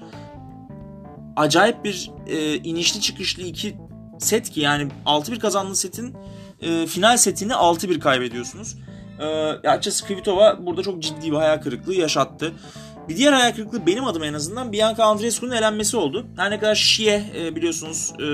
acayip 1.35 1.83
bir 1.83 2.11
e, 2.27 2.55
inişli 2.55 3.01
çıkışlı 3.01 3.43
iki 3.43 3.77
set 4.19 4.49
ki 4.49 4.59
yani 4.59 4.87
6-1 5.05 5.39
kazandığı 5.39 5.75
setin 5.75 6.15
e, 6.61 6.87
final 6.87 7.17
setini 7.17 7.51
6-1 7.51 7.99
kaybediyorsunuz. 7.99 8.75
E, 9.19 9.25
açıkçası 9.67 10.07
Kvitova 10.07 10.65
burada 10.65 10.83
çok 10.83 11.01
ciddi 11.01 11.31
bir 11.31 11.37
hayal 11.37 11.61
kırıklığı 11.61 11.93
yaşattı. 11.93 12.53
Bir 13.09 13.17
diğer 13.17 13.33
hayal 13.33 13.51
kırıklığı 13.51 13.87
benim 13.87 14.05
adıma 14.05 14.25
en 14.25 14.33
azından 14.33 14.71
Bianca 14.71 15.03
Andreescu'nun 15.03 15.51
elenmesi 15.51 15.97
oldu. 15.97 16.25
Her 16.37 16.51
ne 16.51 16.59
kadar 16.59 16.75
Xie 16.75 17.23
e, 17.37 17.55
biliyorsunuz 17.55 18.13
e, 18.19 18.25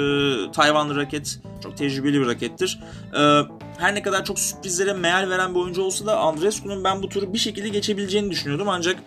Tayvanlı 0.52 0.96
raket 0.96 1.40
çok 1.64 1.78
tecrübeli 1.78 2.22
bir 2.22 2.28
rakettir. 2.28 2.80
E, 3.20 3.42
her 3.78 3.96
ne 3.96 4.02
kadar 4.02 4.26
çok 4.26 4.40
sürprizlere 4.40 4.94
meal 4.94 5.30
veren 5.30 5.56
bir 5.56 5.60
oyuncu 5.60 5.82
olsa 5.82 6.06
da 6.06 6.20
Andreescu'nun 6.20 6.84
ben 6.84 7.04
bu 7.04 7.10
turu 7.10 7.34
bir 7.34 7.38
şekilde 7.38 7.70
geçebileceğini 7.70 8.32
düşünüyordum 8.32 8.70
ancak 8.70 8.98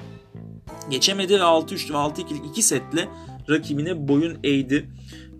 geçemedi 0.90 1.34
ve 1.34 1.44
6-3 1.44 1.90
ve 1.90 1.96
6-2'lik 1.96 2.46
2 2.50 2.62
setle 2.62 3.08
rakibine 3.48 4.08
boyun 4.08 4.38
eğdi. 4.44 4.90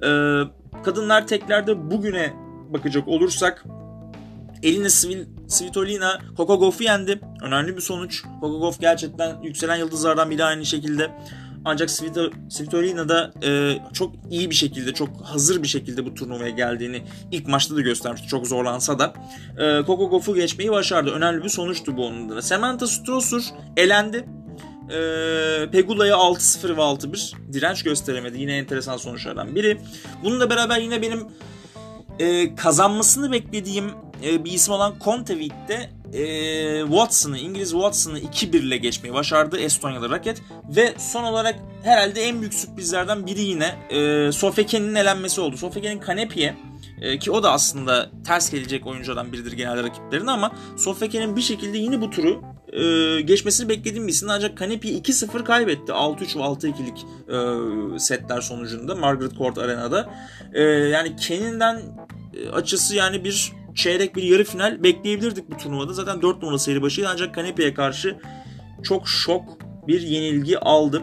Ee, 0.03 0.41
kadınlar 0.85 1.27
teklerde 1.27 1.91
bugüne 1.91 2.33
bakacak 2.73 3.09
olursak 3.09 3.65
Elina 4.63 4.91
Svil, 4.91 5.25
Svitolina 5.49 6.19
Coco 6.37 6.61
Gauff'u 6.61 6.85
yendi. 6.85 7.21
Önemli 7.43 7.77
bir 7.77 7.81
sonuç. 7.81 8.23
Gauff 8.41 8.81
gerçekten 8.81 9.43
yükselen 9.43 9.77
yıldızlardan 9.77 10.31
biri 10.31 10.45
aynı 10.45 10.67
şekilde. 10.67 11.11
Ancak 11.65 11.91
Svitolina 12.49 13.09
da 13.09 13.33
e, 13.45 13.79
çok 13.93 14.15
iyi 14.31 14.51
bir 14.51 14.55
şekilde, 14.55 14.95
çok 14.95 15.09
hazır 15.23 15.63
bir 15.63 15.69
şekilde 15.69 16.07
bu 16.07 16.15
turnuvaya 16.15 16.51
geldiğini 16.51 17.03
ilk 17.33 17.49
maçta 17.49 17.77
da 17.77 17.81
göstermişti. 17.81 18.29
Çok 18.29 18.47
zorlansa 18.47 18.99
da. 18.99 19.15
E, 19.59 19.87
Coco 19.87 20.11
Gauff'u 20.11 20.35
geçmeyi 20.35 20.71
başardı. 20.71 21.11
Önemli 21.11 21.45
bir 21.45 21.49
sonuçtu 21.49 21.97
bu 21.97 22.07
onun 22.07 22.29
da. 22.29 22.43
Samantha 22.43 22.87
Strosur 22.87 23.43
elendi. 23.77 24.25
E, 24.91 25.71
Pegula'ya 25.73 26.15
6-0 26.15 26.77
ve 26.77 26.81
6-1 26.81 27.53
direnç 27.53 27.83
gösteremedi. 27.83 28.41
Yine 28.41 28.57
enteresan 28.57 28.97
sonuçlardan 28.97 29.55
biri. 29.55 29.81
Bununla 30.25 30.51
beraber 30.51 30.79
yine 30.79 31.03
benim 31.03 31.27
e, 32.21 32.55
kazanmasını 32.55 33.33
beklediğim 33.33 33.91
e, 34.25 34.45
bir 34.45 34.53
isim 34.53 34.75
olan 34.75 34.95
Contevic 35.05 35.53
de 35.69 35.91
e, 36.13 36.83
Watson'ı, 36.83 37.39
İngiliz 37.39 37.71
Watson'ı 37.71 38.19
2-1 38.19 38.57
ile 38.57 38.77
geçmeyi 38.77 39.15
başardı 39.15 39.59
Estonyalı 39.59 40.11
raket. 40.11 40.43
Ve 40.77 40.95
son 40.99 41.25
olarak 41.25 41.57
herhalde 41.83 42.23
en 42.23 42.41
büyük 42.41 42.55
sürprizlerden 42.55 43.27
biri 43.27 43.41
yine 43.41 43.75
e, 43.91 44.33
Sofeke'nin 44.33 44.95
elenmesi 44.95 45.41
oldu. 45.41 45.57
Sofeke'nin 45.57 45.99
Kanepi'ye 45.99 46.57
e, 47.01 47.19
ki 47.19 47.31
o 47.31 47.43
da 47.43 47.53
aslında 47.53 48.11
ters 48.27 48.51
gelecek 48.51 48.87
oyunculardan 48.87 49.33
biridir 49.33 49.53
genelde 49.53 49.83
rakiplerine 49.83 50.31
ama 50.31 50.53
Sofeke'nin 50.77 51.37
bir 51.37 51.43
şekilde 51.43 51.79
yine 51.79 52.01
bu 52.01 52.11
turu 52.11 52.43
e, 52.73 53.21
geçmesini 53.21 53.69
beklediğim 53.69 54.07
bir 54.07 54.13
isim 54.13 54.31
ancak 54.31 54.59
Kanepi 54.59 54.89
2-0 54.89 55.45
kaybetti 55.45 55.93
6-3 55.93 56.39
ve 56.39 56.43
6-2'lik 56.43 57.07
e, 57.29 57.99
setler 57.99 58.41
sonucunda 58.41 58.95
Margaret 58.95 59.37
Court 59.39 59.59
Arena'da. 59.59 60.11
E, 60.53 60.63
yani 60.63 61.17
Ken'inden 61.17 61.83
e, 62.35 62.49
açısı 62.49 62.97
yani 62.97 63.25
bir 63.25 63.53
çeyrek 63.75 64.17
bir 64.17 64.23
yarı 64.23 64.45
final 64.45 64.83
bekleyebilirdik 64.83 65.51
bu 65.51 65.57
turnuvada. 65.57 65.93
Zaten 65.93 66.23
4 66.23 66.43
numara 66.43 66.59
seri 66.59 66.83
başıydı 66.83 67.09
ancak 67.13 67.35
Kanepi'ye 67.35 67.75
karşı 67.75 68.17
çok 68.83 69.09
şok 69.09 69.45
bir 69.89 70.01
yenilgi 70.01 70.59
aldı. 70.59 71.03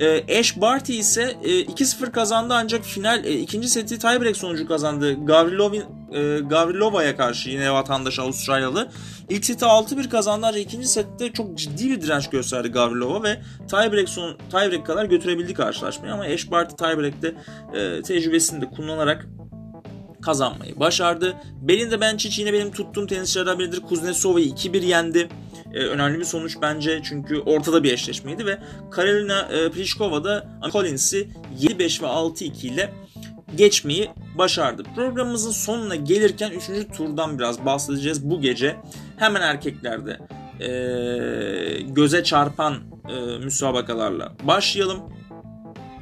E, 0.00 0.38
Ash 0.38 0.60
Barty 0.60 0.98
ise 0.98 1.36
e, 1.44 1.48
2-0 1.48 2.10
kazandı 2.10 2.54
ancak 2.54 2.84
final 2.84 3.24
e, 3.24 3.32
ikinci 3.32 3.68
seti 3.68 3.98
tiebreak 3.98 4.36
sonucu 4.36 4.68
kazandı. 4.68 5.26
Gavrilovin, 5.26 5.84
e, 6.12 6.38
Gavrilova'ya 6.38 7.16
karşı 7.16 7.50
yine 7.50 7.72
vatandaş 7.72 8.18
Avustralyalı. 8.18 8.88
İlk 9.28 9.44
seti 9.44 9.64
6-1 9.64 10.08
kazandı 10.08 10.46
ancak 10.48 10.62
ikinci 10.62 10.88
sette 10.88 11.32
çok 11.32 11.58
ciddi 11.58 11.90
bir 11.90 12.00
direnç 12.00 12.30
gösterdi 12.30 12.68
Gavrilova 12.68 13.22
ve 13.22 13.40
tiebreak, 13.70 14.08
son, 14.08 14.36
tiebreak 14.50 14.86
kadar 14.86 15.04
götürebildi 15.04 15.54
karşılaşmayı 15.54 16.12
ama 16.12 16.24
Ash 16.24 16.50
Barty 16.50 16.84
tiebreak'te 16.84 17.34
e, 17.74 18.02
tecrübesini 18.02 18.60
de 18.60 18.70
kullanarak 18.70 19.26
kazanmayı 20.24 20.80
başardı. 20.80 21.36
Belinda 21.62 22.00
Bencic 22.00 22.42
yine 22.42 22.52
benim 22.52 22.70
tuttuğum 22.70 23.06
tenisçilerden 23.06 23.58
biridir. 23.58 23.80
Kuznetsova'yı 23.80 24.46
2-1 24.46 24.84
yendi. 24.84 25.28
Ee, 25.74 25.78
önemli 25.78 26.18
bir 26.18 26.24
sonuç 26.24 26.56
bence 26.62 27.00
çünkü 27.04 27.38
ortada 27.38 27.82
bir 27.82 27.92
eşleşmeydi 27.92 28.46
ve 28.46 28.58
Karolina 28.90 29.40
e, 29.40 29.70
Pliskova 29.70 30.24
da 30.24 30.46
Collins'i 30.72 31.28
7-5 31.60 32.02
ve 32.02 32.06
6-2 32.06 32.66
ile 32.66 32.92
geçmeyi 33.56 34.10
başardı. 34.38 34.82
Programımızın 34.94 35.50
sonuna 35.50 35.94
gelirken 35.94 36.50
3. 36.50 36.96
turdan 36.96 37.38
biraz 37.38 37.64
bahsedeceğiz 37.64 38.30
bu 38.30 38.40
gece. 38.40 38.76
Hemen 39.16 39.40
erkeklerde 39.40 40.18
e, 40.60 40.68
göze 41.82 42.24
çarpan 42.24 42.74
e, 43.08 43.38
müsabakalarla 43.44 44.32
başlayalım. 44.42 44.98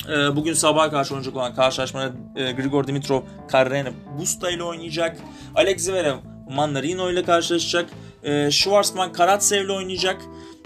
E, 0.09 0.37
bugün 0.37 0.52
sabaha 0.54 0.90
karşı 0.90 1.14
oynayacak 1.14 1.37
olan 1.37 1.54
karşılaşmada 1.54 2.12
e, 2.37 2.52
Grigor 2.52 2.87
Dimitrov 2.87 3.23
Karrena 3.49 3.90
Busta 4.18 4.50
ile 4.50 4.62
oynayacak. 4.62 5.16
Alex 5.54 5.80
Zverev 5.80 6.16
Manarino 6.50 7.11
ile 7.11 7.25
karşılaşacak. 7.25 7.90
E, 8.23 8.50
Schwarzman 8.50 9.12
Karatsev 9.12 9.64
ile 9.64 9.73
oynayacak. 9.73 10.23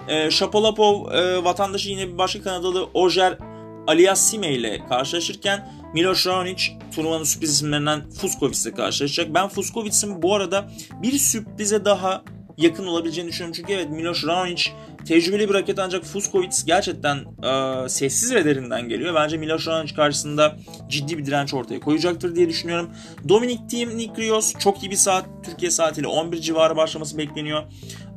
E, 0.09 0.31
Shapolapov 0.31 1.13
e, 1.13 1.45
vatandaşı 1.45 1.89
yine 1.89 2.09
bir 2.09 2.19
başka 2.19 2.43
Kanadalı 2.43 2.85
Ojer 2.95 3.39
Aliassime 3.87 4.53
ile 4.53 4.87
karşılaşırken 4.89 5.69
Miloš 5.95 6.27
Raonic 6.27 6.63
turnuvanın 6.95 7.25
sürpriz 7.25 7.51
isimlerinden 7.51 8.11
Fuskovic 8.11 8.59
ile 8.65 8.75
karşılaşacak. 8.75 9.35
Ben 9.35 9.49
Fuskovic'in 9.49 10.23
bu 10.23 10.35
arada 10.35 10.71
bir 11.03 11.13
sürprize 11.13 11.85
daha 11.85 12.23
yakın 12.57 12.87
olabileceğini 12.87 13.31
düşünüyorum. 13.31 13.55
Çünkü 13.57 13.73
evet 13.73 13.91
Miloš 13.91 14.25
Raonic 14.25 14.71
tecrübeli 15.07 15.49
bir 15.49 15.55
raket 15.55 15.79
ancak 15.79 16.05
Fuskovic 16.05 16.51
gerçekten 16.67 17.17
e, 17.17 17.89
sessiz 17.89 18.35
ve 18.35 18.45
derinden 18.45 18.89
geliyor. 18.89 19.15
Bence 19.15 19.37
Miloš 19.37 19.67
Raonic 19.67 19.95
karşısında 19.95 20.57
ciddi 20.89 21.19
bir 21.19 21.27
direnç 21.27 21.55
ortaya 21.55 21.81
koyacaktır 21.81 22.37
diye 22.37 22.49
düşünüyorum. 22.49 22.91
Dominic 23.29 23.61
Thiem 23.71 23.99
Nikrios 23.99 24.53
çok 24.59 24.83
iyi 24.83 24.91
bir 24.91 24.97
saat 24.97 25.27
Türkiye 25.45 25.71
saatiyle 25.71 26.07
11 26.07 26.41
civarı 26.41 26.77
başlaması 26.77 27.19
bekleniyor. 27.19 27.63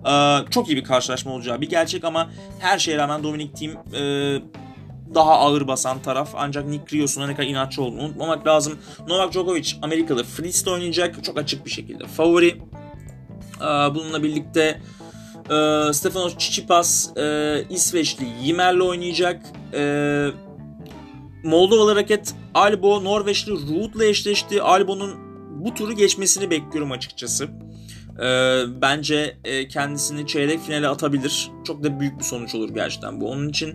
E, 0.06 0.12
çok 0.50 0.70
iyi 0.70 0.78
bir 0.78 0.84
karşılaşma 0.84 1.32
olacağı 1.32 1.62
bir 1.62 1.70
gerçek 1.70 2.04
ama 2.04 2.30
her 2.60 2.80
şeye 2.80 2.98
rağmen 2.98 3.24
Dominic 3.24 3.54
Thiem 3.54 3.72
e, 3.72 4.42
daha 5.16 5.32
ağır 5.32 5.68
basan 5.68 6.02
taraf. 6.02 6.30
Ancak 6.36 6.68
Nick 6.68 6.98
Rios'un 6.98 7.28
ne 7.28 7.36
kadar 7.36 7.48
inatçı 7.48 7.82
olduğunu 7.82 8.02
unutmamak 8.02 8.48
lazım. 8.48 8.80
Novak 9.08 9.34
Djokovic 9.34 9.72
Amerikalı 9.82 10.24
Fritz'te 10.24 10.70
oynayacak. 10.70 11.24
Çok 11.24 11.38
açık 11.38 11.66
bir 11.66 11.70
şekilde 11.70 12.06
favori. 12.06 12.62
Bununla 13.96 14.24
birlikte 14.24 14.82
Stefanos 15.94 16.36
Tsitsipas 16.38 17.10
İsveçli 17.70 18.26
Yimer'le 18.44 18.80
oynayacak. 18.82 19.42
Moldovalı 21.44 21.96
raket 21.96 22.34
Albo 22.54 23.04
Norveçli 23.04 23.52
Ruud'la 23.52 24.06
eşleşti. 24.06 24.62
Albo'nun 24.62 25.16
bu 25.66 25.74
turu 25.74 25.94
geçmesini 25.94 26.50
bekliyorum 26.50 26.92
açıkçası. 26.92 27.48
e, 28.20 28.62
bence 28.82 29.38
e, 29.44 29.68
kendisini 29.68 30.28
çeyrek 30.28 30.60
finale 30.62 30.88
atabilir. 30.88 31.52
Çok 31.68 31.84
da 31.84 32.00
büyük 32.00 32.20
bir 32.20 32.24
sonuç 32.24 32.56
olur 32.56 32.70
gerçekten 32.70 33.22
bu. 33.22 33.30
Onun 33.30 33.50
için 33.50 33.70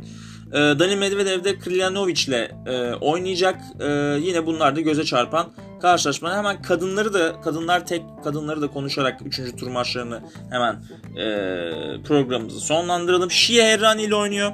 e, 0.53 0.57
Dani 0.57 0.97
Medvedev 0.97 1.45
de 1.45 1.59
Kriljanovic 1.59 2.25
ile 2.29 2.51
e, 2.67 2.95
oynayacak. 2.95 3.61
E, 3.81 3.87
yine 4.23 4.47
bunlar 4.47 4.77
da 4.77 4.81
göze 4.81 5.05
çarpan 5.05 5.53
karşılaşma. 5.85 6.37
Hemen 6.37 6.63
kadınları 6.63 7.15
da 7.15 7.41
kadınlar 7.41 7.87
tek 7.87 8.03
kadınları 8.25 8.63
da 8.63 8.69
konuşarak 8.69 9.21
3. 9.25 9.57
tur 9.57 9.69
maçlarını 9.69 10.21
hemen 10.51 10.75
e, 11.17 11.27
programımızı 12.03 12.61
sonlandıralım. 12.61 13.31
Şia 13.31 13.65
Errani 13.65 14.03
ile 14.03 14.15
oynuyor. 14.15 14.53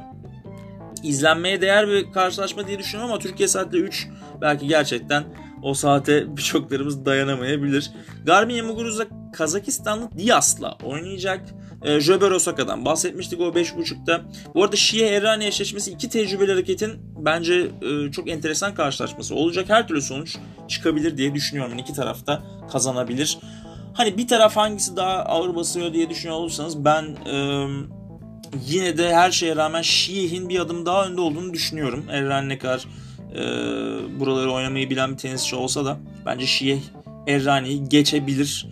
İzlenmeye 1.02 1.60
değer 1.60 1.88
bir 1.88 2.12
karşılaşma 2.12 2.66
diye 2.66 2.78
düşünüyorum 2.78 3.12
ama 3.12 3.22
Türkiye 3.22 3.48
saatte 3.48 3.76
3 3.76 4.08
belki 4.40 4.66
gerçekten 4.66 5.24
o 5.62 5.74
saate 5.74 6.24
birçoklarımız 6.36 7.04
dayanamayabilir. 7.04 7.90
Garbiñe 8.26 8.62
Muguruza 8.62 9.04
Kazakistanlı 9.32 10.08
Dias'la 10.18 10.78
oynayacak. 10.82 11.40
E, 11.82 12.00
Jöber 12.00 12.30
Osaka'dan 12.30 12.84
bahsetmiştik 12.84 13.40
o 13.40 13.44
5.5'ta. 13.44 14.22
Bu 14.54 14.64
arada 14.64 14.76
Şie 14.76 15.06
Errani 15.06 15.44
eşleşmesi 15.44 15.90
iki 15.90 16.08
tecrübeli 16.08 16.52
hareketin 16.52 16.92
bence 17.16 17.70
e, 17.82 18.12
çok 18.12 18.28
enteresan 18.28 18.74
karşılaşması 18.74 19.34
olacak. 19.34 19.68
Her 19.68 19.88
türlü 19.88 20.02
sonuç 20.02 20.36
çıkabilir 20.68 21.16
diye 21.16 21.34
düşünüyorum. 21.34 21.78
İki 21.78 21.92
tarafta 21.92 22.42
kazanabilir. 22.72 23.38
Hani 23.94 24.18
bir 24.18 24.28
taraf 24.28 24.56
hangisi 24.56 24.96
daha 24.96 25.12
ağır 25.12 25.54
basıyor 25.54 25.92
diye 25.92 26.10
düşünüyor 26.10 26.38
olursanız 26.38 26.84
ben 26.84 27.04
e, 27.04 27.66
yine 28.66 28.98
de 28.98 29.14
her 29.14 29.30
şeye 29.30 29.56
rağmen 29.56 29.82
Şieh'in 29.82 30.48
bir 30.48 30.60
adım 30.60 30.86
daha 30.86 31.06
önde 31.06 31.20
olduğunu 31.20 31.52
düşünüyorum. 31.52 32.04
Erren 32.10 32.48
ne 32.48 32.58
kadar 32.58 32.84
e, 33.34 33.40
buraları 34.20 34.52
oynamayı 34.52 34.90
bilen 34.90 35.12
bir 35.12 35.16
tenisçi 35.16 35.56
olsa 35.56 35.84
da 35.84 35.98
bence 36.26 36.46
Şieh 36.46 36.80
Errani'yi 37.28 37.88
geçebilir 37.88 38.66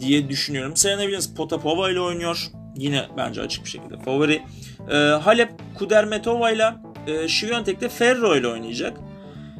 diye 0.00 0.28
düşünüyorum. 0.28 0.76
Serena 0.76 1.00
Williams 1.00 1.34
Potapova 1.34 1.90
ile 1.90 2.00
oynuyor. 2.00 2.46
Yine 2.76 3.06
bence 3.16 3.42
açık 3.42 3.64
bir 3.64 3.70
şekilde 3.70 3.98
favori. 3.98 4.42
E, 4.90 4.96
Halep 4.96 5.50
Kudermetova 5.78 6.50
ile 6.50 6.74
e, 7.06 7.28
Şiviyontek 7.28 7.80
de 7.80 7.88
Ferro 7.88 8.36
ile 8.36 8.48
oynayacak. 8.48 8.96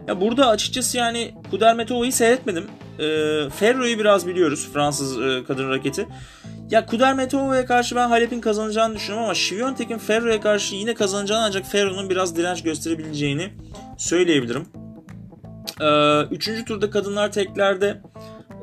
Ya 0.08 0.20
burada 0.20 0.48
açıkçası 0.48 0.98
yani 0.98 1.34
Kudermetova'yı 1.50 2.12
seyretmedim. 2.12 2.64
E, 2.98 3.04
Ferro'yu 3.50 3.98
biraz 3.98 4.26
biliyoruz. 4.26 4.68
Fransız 4.74 5.22
e, 5.22 5.44
kadın 5.44 5.70
raketi. 5.70 6.06
Ya 6.70 6.86
Kudermetova'ya 6.86 7.66
karşı 7.66 7.96
ben 7.96 8.08
Halep'in 8.08 8.40
kazanacağını 8.40 8.94
düşünüyorum 8.94 9.24
ama 9.24 9.34
Şiviyontek'in 9.34 9.98
Ferro'ya 9.98 10.40
karşı 10.40 10.76
yine 10.76 10.94
kazanacağını 10.94 11.44
ancak 11.44 11.66
Ferro'nun 11.66 12.10
biraz 12.10 12.36
direnç 12.36 12.62
gösterebileceğini 12.62 13.52
söyleyebilirim. 13.98 14.66
Ee, 15.80 16.22
üçüncü 16.22 16.64
turda 16.64 16.90
kadınlar 16.90 17.32
teklerde 17.32 18.00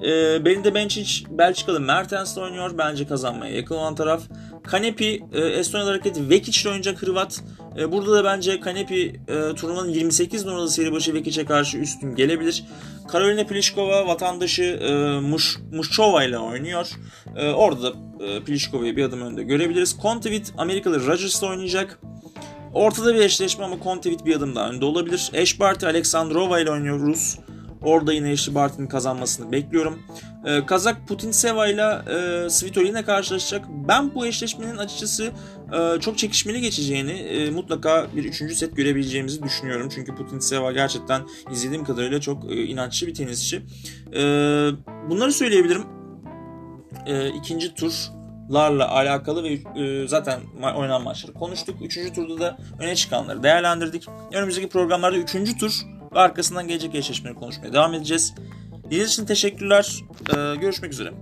e, 0.03 0.45
Belinda 0.45 0.75
Bencic 0.75 1.25
Belçikalı 1.29 1.79
Mertens'le 1.79 2.37
oynuyor. 2.37 2.77
Bence 2.77 3.07
kazanmaya 3.07 3.55
yakın 3.55 3.75
olan 3.75 3.95
taraf. 3.95 4.21
Kanepi 4.63 5.23
e, 5.33 5.41
Estonya'da 5.41 5.89
hareketi 5.89 6.29
Vekic 6.29 6.61
ile 6.61 6.69
oynayacak 6.69 7.01
Hırvat. 7.01 7.43
E, 7.79 7.91
burada 7.91 8.13
da 8.13 8.23
bence 8.23 8.59
Kanepi 8.59 9.21
e, 9.27 9.55
turnuvanın 9.55 9.89
28 9.89 10.45
numaralı 10.45 10.69
seri 10.69 10.91
başı 10.91 11.13
Vekic'e 11.13 11.45
karşı 11.45 11.77
üstün 11.77 12.15
gelebilir. 12.15 12.63
Karolina 13.07 13.47
Pliskova 13.47 14.07
vatandaşı 14.07 14.63
e, 14.63 15.19
Muş, 15.19 15.57
ile 16.27 16.37
oynuyor. 16.37 16.87
E, 17.35 17.49
orada 17.49 17.83
da 17.83 17.93
e, 18.25 18.43
Pliškova'yı 18.43 18.95
bir 18.95 19.03
adım 19.03 19.21
önde 19.21 19.43
görebiliriz. 19.43 19.97
Kontaveit 19.97 20.53
Amerikalı 20.57 21.07
Rogers'la 21.07 21.47
oynayacak. 21.47 21.99
Ortada 22.73 23.15
bir 23.15 23.19
eşleşme 23.19 23.65
ama 23.65 23.79
Kontaveit 23.79 24.25
bir 24.25 24.35
adım 24.35 24.55
daha 24.55 24.69
önde 24.69 24.85
olabilir. 24.85 25.29
Eş 25.33 25.59
Barty 25.59 25.85
Aleksandrova 25.85 26.59
ile 26.59 26.71
oynuyor 26.71 26.99
Rus. 26.99 27.37
Orada 27.81 28.13
yine 28.13 28.31
Ashley 28.31 28.55
Barty'nin 28.55 28.87
kazanmasını 28.87 29.51
bekliyorum. 29.51 29.99
Ee, 30.45 30.65
Kazak 30.65 31.07
Putintseva 31.07 31.67
ile 31.67 31.81
e, 31.83 32.49
Svitolina 32.49 33.05
karşılaşacak. 33.05 33.65
Ben 33.87 34.15
bu 34.15 34.25
eşleşmenin 34.25 34.77
açıkçası 34.77 35.31
e, 35.73 35.99
çok 35.99 36.17
çekişmeli 36.17 36.61
geçeceğini 36.61 37.11
e, 37.11 37.49
mutlaka 37.49 38.07
bir 38.15 38.25
üçüncü 38.25 38.55
set 38.55 38.75
görebileceğimizi 38.75 39.43
düşünüyorum. 39.43 39.89
Çünkü 39.95 40.15
Putintseva 40.15 40.71
gerçekten 40.71 41.21
izlediğim 41.51 41.83
kadarıyla 41.83 42.21
çok 42.21 42.51
e, 42.51 42.63
inançlı 42.63 43.07
bir 43.07 43.13
tenisçi. 43.13 43.61
E, 44.13 44.21
bunları 45.09 45.31
söyleyebilirim. 45.31 45.83
E, 47.05 47.29
ikinci 47.29 47.73
tur 47.73 47.93
larla 48.51 48.91
alakalı 48.91 49.43
ve 49.43 49.53
e, 49.81 50.07
zaten 50.07 50.39
oynanan 50.75 51.03
maçları 51.03 51.33
konuştuk. 51.33 51.75
Üçüncü 51.81 52.13
turda 52.13 52.39
da 52.39 52.57
öne 52.79 52.95
çıkanları 52.95 53.43
değerlendirdik. 53.43 54.07
Önümüzdeki 54.33 54.69
programlarda 54.69 55.17
üçüncü 55.17 55.57
tur 55.57 55.96
ve 56.13 56.19
arkasından 56.19 56.67
gelecek 56.67 56.95
eşleşmeleri 56.95 57.39
konuşmaya 57.39 57.73
devam 57.73 57.93
edeceğiz. 57.93 58.35
Dinlediğiniz 58.83 59.11
için 59.11 59.25
teşekkürler. 59.25 59.95
Ee, 60.29 60.55
görüşmek 60.55 60.93
üzere. 60.93 61.13